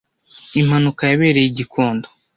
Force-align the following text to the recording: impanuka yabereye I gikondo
impanuka 0.59 1.01
yabereye 1.11 1.47
I 1.49 1.55
gikondo 1.57 2.07